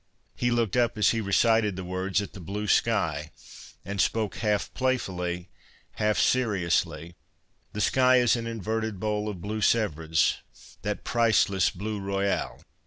He 0.35 0.49
looked 0.49 0.75
up, 0.75 0.97
as 0.97 1.11
he 1.11 1.21
recited 1.21 1.75
the 1.75 1.83
words, 1.83 2.23
at 2.23 2.33
the 2.33 2.39
blue 2.39 2.65
sky, 2.65 3.29
and 3.85 4.01
spoke 4.01 4.37
half 4.37 4.73
playfully, 4.73 5.49
half 5.97 6.17
seriously:'" 6.17 7.13
The 7.73 7.81
sky 7.81 8.15
is 8.15 8.35
an 8.35 8.47
inverted 8.47 8.99
bowl 8.99 9.29
of 9.29 9.41
blue 9.43 9.61
Sevres— 9.61 10.37
that 10.81 11.03
priceless 11.03 11.69
bleu 11.69 11.99
royal. 11.99 12.61